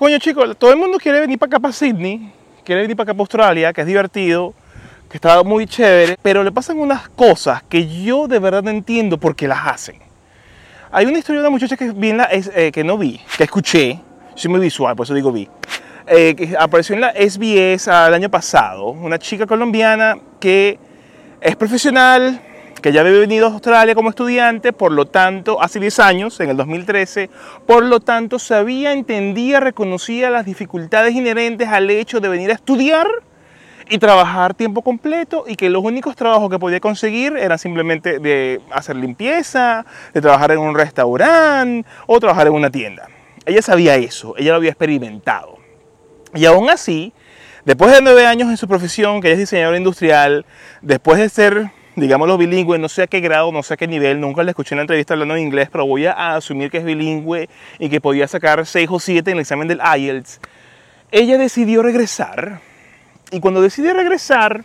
[0.00, 2.32] Coño, chicos, todo el mundo quiere venir para acá, para Sydney,
[2.64, 4.54] quiere venir para acá, para Australia, que es divertido,
[5.10, 9.18] que está muy chévere, pero le pasan unas cosas que yo de verdad no entiendo
[9.18, 9.96] por qué las hacen.
[10.90, 13.44] Hay una historia de una muchacha que, vi en la, eh, que no vi, que
[13.44, 14.00] escuché,
[14.36, 15.46] soy muy visual, por eso digo vi,
[16.06, 20.78] eh, que apareció en la SBS el año pasado, una chica colombiana que
[21.42, 22.40] es profesional,
[22.80, 26.50] que ya había venido a Australia como estudiante, por lo tanto, hace 10 años, en
[26.50, 27.30] el 2013,
[27.66, 33.06] por lo tanto, sabía, entendía, reconocía las dificultades inherentes al hecho de venir a estudiar
[33.88, 38.60] y trabajar tiempo completo y que los únicos trabajos que podía conseguir eran simplemente de
[38.70, 39.84] hacer limpieza,
[40.14, 43.08] de trabajar en un restaurante o trabajar en una tienda.
[43.44, 45.58] Ella sabía eso, ella lo había experimentado.
[46.34, 47.12] Y aún así,
[47.64, 50.46] después de nueve años en su profesión, que es diseñadora industrial,
[50.82, 54.20] después de ser, digámoslo, bilingüe, no sé a qué grado, no sé a qué nivel,
[54.20, 56.84] nunca la escuché en la entrevista hablando en inglés, pero voy a asumir que es
[56.84, 57.48] bilingüe
[57.78, 60.40] y que podía sacar 6 o 7 en el examen del IELTS,
[61.10, 62.60] ella decidió regresar.
[63.32, 64.64] Y cuando decide regresar,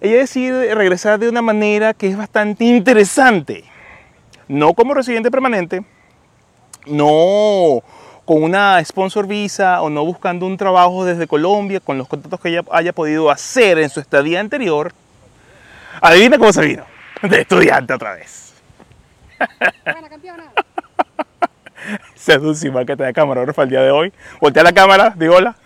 [0.00, 3.64] ella decide regresar de una manera que es bastante interesante.
[4.46, 5.84] No como residente permanente,
[6.86, 7.82] no
[8.24, 12.50] con una sponsor visa o no buscando un trabajo desde Colombia con los contactos que
[12.50, 14.92] ella haya podido hacer en su estadía anterior.
[16.00, 16.84] Adivina cómo se vino.
[17.22, 18.54] De estudiante otra vez.
[19.84, 20.44] Buena campeona.
[22.14, 24.12] Sedúcima que te da camarógrafo el día de hoy.
[24.40, 25.56] Voltea la cámara, digo hola.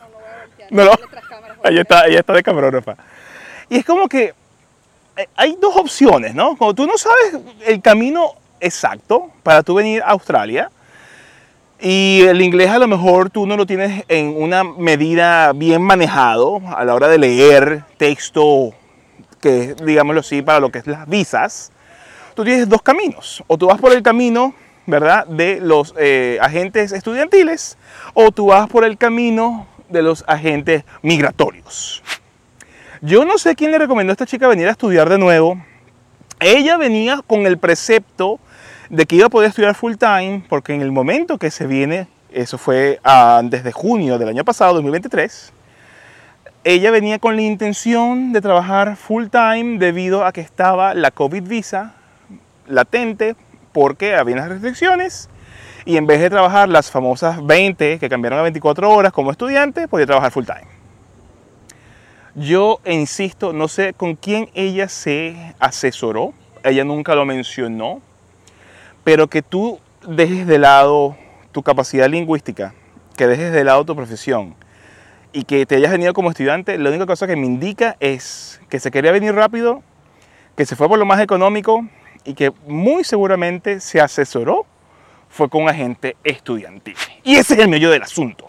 [0.00, 0.72] No, no voy a voltear.
[0.72, 0.90] No, no.
[1.28, 1.80] Cámaras, Ahí voltea.
[1.82, 2.96] está, ella está de camarógrafa.
[3.68, 4.34] Y es como que
[5.16, 6.56] eh, hay dos opciones, ¿no?
[6.56, 10.70] Cuando tú no sabes el camino exacto para tú venir a Australia
[11.80, 16.60] y el inglés a lo mejor tú no lo tienes en una medida bien manejado
[16.76, 18.74] a la hora de leer texto
[19.38, 21.72] que es, digámoslo así, para lo que es las visas,
[22.34, 23.42] tú tienes dos caminos.
[23.46, 24.54] O tú vas por el camino,
[24.86, 27.76] ¿verdad?, de los eh, agentes estudiantiles,
[28.14, 32.02] o tú vas por el camino de los agentes migratorios.
[33.00, 35.56] Yo no sé quién le recomendó a esta chica venir a estudiar de nuevo.
[36.40, 38.40] Ella venía con el precepto
[38.90, 42.08] de que iba a poder estudiar full time, porque en el momento que se viene,
[42.32, 43.00] eso fue
[43.44, 45.52] desde junio del año pasado, 2023,
[46.64, 51.44] ella venía con la intención de trabajar full time debido a que estaba la COVID
[51.44, 51.94] visa
[52.66, 53.36] latente
[53.72, 55.30] porque había unas restricciones
[55.84, 59.88] y en vez de trabajar las famosas 20 que cambiaron a 24 horas como estudiante,
[59.88, 60.66] podía trabajar full time.
[62.34, 68.02] Yo insisto, no sé con quién ella se asesoró, ella nunca lo mencionó,
[69.04, 71.16] pero que tú dejes de lado
[71.52, 72.74] tu capacidad lingüística,
[73.16, 74.54] que dejes de lado tu profesión
[75.32, 78.80] y que te hayas venido como estudiante, la única cosa que me indica es que
[78.80, 79.82] se quería venir rápido,
[80.56, 81.86] que se fue por lo más económico
[82.24, 84.66] y que muy seguramente se asesoró
[85.28, 86.96] fue con un agente estudiantil.
[87.22, 88.48] Y ese es el meollo del asunto.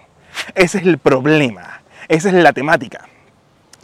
[0.56, 1.82] Ese es el problema.
[2.08, 3.08] Esa es la temática.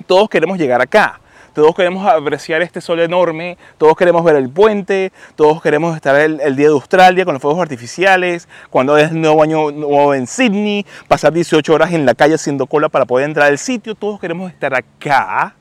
[0.07, 1.19] Todos queremos llegar acá.
[1.55, 6.55] Todos queremos apreciar este sol enorme, todos queremos ver el puente, todos queremos estar el,
[6.57, 11.31] día de Australia con los fuegos artificiales, cuando es nuevo año nuevo en Sydney, pasar
[11.31, 14.75] 18 horas en la calle haciendo cola para poder entrar al sitio, todos queremos estar
[14.75, 15.55] acá,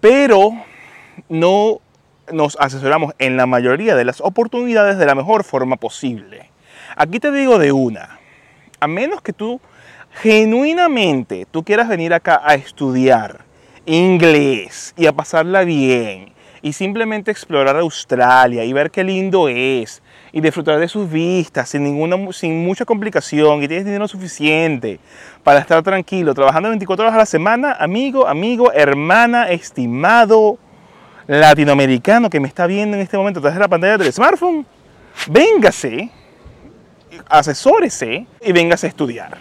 [0.00, 0.52] pero
[1.28, 1.80] no
[2.30, 6.52] nos asesoramos en la mayoría de las oportunidades de la mejor forma posible.
[6.94, 8.20] Aquí te digo de una,
[8.78, 9.60] a menos que tú
[10.22, 13.47] genuinamente tú quieras venir acá a estudiar
[13.88, 20.40] inglés y a pasarla bien y simplemente explorar Australia y ver qué lindo es y
[20.40, 25.00] disfrutar de sus vistas sin ninguna sin mucha complicación y tienes dinero suficiente
[25.42, 30.58] para estar tranquilo trabajando 24 horas a la semana, amigo, amigo, hermana, estimado
[31.26, 34.66] latinoamericano que me está viendo en este momento a de la pantalla del smartphone,
[35.28, 36.10] véngase,
[37.28, 39.38] asesórese y véngase a estudiar.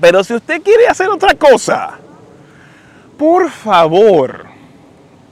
[0.00, 1.98] Pero si usted quiere hacer otra cosa,
[3.18, 4.46] por favor,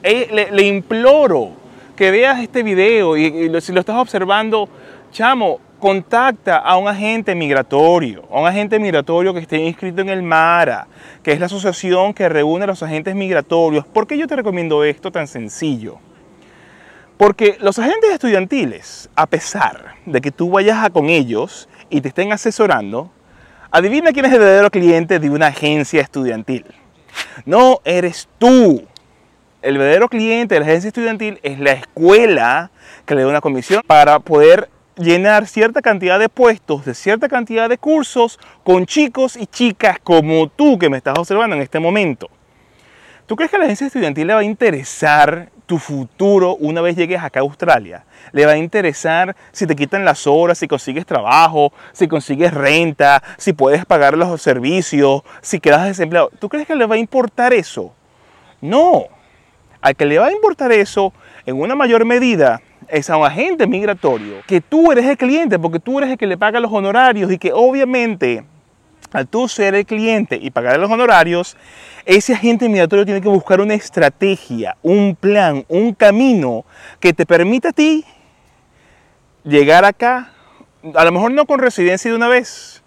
[0.03, 1.53] eh, le, imploro
[1.95, 4.69] que veas este video y, si lo estás observando,
[5.13, 10.23] chamo, contacta a un agente migratorio, a un agente migratorio que esté inscrito en el
[10.23, 10.89] MARA,
[11.23, 13.87] que es la asociación que reúne a los agentes migratorios.
[13.87, 15.99] ¿Por qué yo te recomiendo esto tan sencillo?
[17.17, 22.33] Porque los agentes estudiantiles, a pesar de que tú vayas con ellos y te estén
[22.33, 23.13] asesorando,
[23.71, 26.65] adivina quién es el verdadero cliente de una agencia estudiantil.
[27.45, 28.87] No eres tú.
[29.63, 32.71] El verdadero cliente de la agencia estudiantil es la escuela
[33.05, 37.69] que le da una comisión para poder llenar cierta cantidad de puestos, de cierta cantidad
[37.69, 42.29] de cursos con chicos y chicas como tú que me estás observando en este momento.
[43.27, 46.97] ¿Tú crees que a la agencia estudiantil le va a interesar tu futuro una vez
[46.97, 48.05] llegues acá a Australia?
[48.33, 53.23] Le va a interesar si te quitan las horas, si consigues trabajo, si consigues renta,
[53.37, 56.31] si puedes pagar los servicios, si quedas desempleado.
[56.39, 57.93] ¿Tú crees que le va a importar eso?
[58.61, 59.05] No.
[59.81, 61.13] Al que le va a importar eso
[61.45, 65.81] en una mayor medida es a un agente migratorio, que tú eres el cliente porque
[65.81, 68.45] tú eres el que le paga los honorarios y que obviamente
[69.13, 71.57] al tú ser el cliente y pagar los honorarios,
[72.05, 76.65] ese agente migratorio tiene que buscar una estrategia, un plan, un camino
[77.01, 78.05] que te permita a ti
[79.45, 80.33] llegar acá,
[80.95, 82.83] a lo mejor no con residencia de una vez,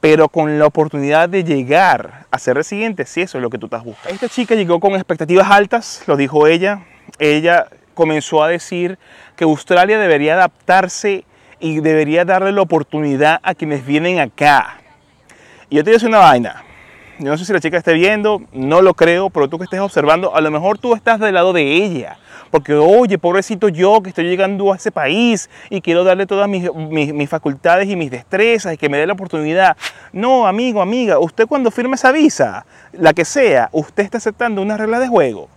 [0.00, 3.66] pero con la oportunidad de llegar a ser residente, si eso es lo que tú
[3.66, 4.14] estás buscando.
[4.14, 6.84] Esta chica llegó con expectativas altas, lo dijo ella.
[7.18, 8.98] Ella comenzó a decir
[9.36, 11.24] que Australia debería adaptarse
[11.60, 14.81] y debería darle la oportunidad a quienes vienen acá.
[15.72, 16.64] Y yo te digo una vaina.
[17.18, 19.80] Yo no sé si la chica esté viendo, no lo creo, pero tú que estés
[19.80, 22.18] observando, a lo mejor tú estás del lado de ella.
[22.50, 26.70] Porque, oye, pobrecito yo que estoy llegando a ese país y quiero darle todas mis,
[26.74, 29.78] mis, mis, facultades y mis destrezas y que me dé la oportunidad.
[30.12, 34.76] No, amigo, amiga, usted cuando firme esa visa, la que sea, usted está aceptando una
[34.76, 35.48] regla de juego.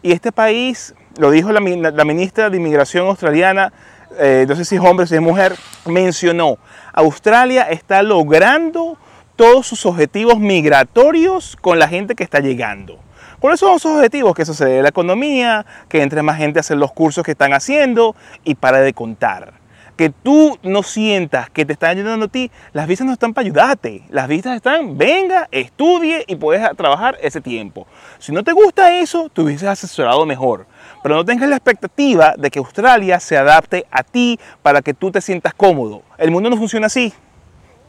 [0.00, 3.74] Y este país, lo dijo la, la ministra de Inmigración australiana,
[4.18, 5.54] eh, no sé si es hombre o si es mujer,
[5.84, 6.56] mencionó,
[6.94, 8.96] Australia está logrando
[9.40, 12.98] todos sus objetivos migratorios con la gente que está llegando.
[13.38, 14.34] ¿Cuáles son esos objetivos?
[14.34, 17.54] Que se dé la economía, que entre más gente a hacer los cursos que están
[17.54, 18.14] haciendo
[18.44, 19.54] y para de contar.
[19.96, 23.46] Que tú no sientas que te están ayudando a ti, las visas no están para
[23.46, 24.02] ayudarte.
[24.10, 27.86] Las visas están, venga, estudie y puedes trabajar ese tiempo.
[28.18, 30.66] Si no te gusta eso, tú hubieses asesorado mejor.
[31.02, 35.10] Pero no tengas la expectativa de que Australia se adapte a ti para que tú
[35.10, 36.02] te sientas cómodo.
[36.18, 37.14] El mundo no funciona así.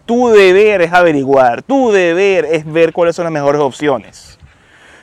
[0.06, 4.38] Tu deber es averiguar, tu deber es ver cuáles son las mejores opciones.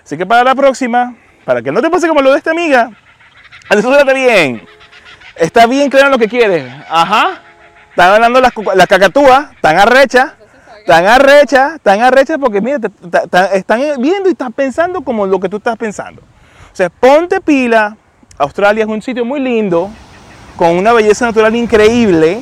[0.04, 2.90] Así que para la próxima, para que no te pase como lo de esta amiga,
[3.68, 4.62] asesórate bien.
[5.36, 6.64] Está bien claro lo que quieres.
[6.88, 7.42] Ajá.
[7.90, 10.32] Están hablando las, las cacatúas, están arrechas,
[10.78, 12.90] están arrechas, están arrechas porque mira, te,
[13.52, 16.22] están viendo y están pensando como lo que tú estás pensando.
[16.72, 17.96] O sea, ponte pila.
[18.38, 19.90] Australia es un sitio muy lindo,
[20.56, 22.40] con una belleza natural increíble.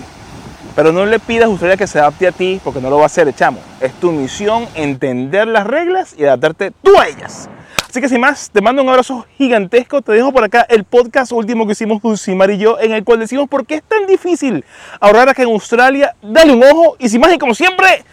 [0.76, 3.06] Pero no le pidas Australia que se adapte a ti porque no lo va a
[3.06, 3.60] hacer, chamo.
[3.80, 7.48] Es tu misión entender las reglas y adaptarte tú a ellas.
[7.88, 10.02] Así que sin más, te mando un abrazo gigantesco.
[10.02, 13.20] Te dejo por acá el podcast último que hicimos Dulcimar y yo, en el cual
[13.20, 14.66] decimos por qué es tan difícil
[15.00, 16.14] ahorrar acá en Australia.
[16.20, 18.04] Dale un ojo y sin más, y como siempre,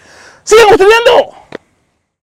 [0.43, 1.35] ¡sigan estudiando!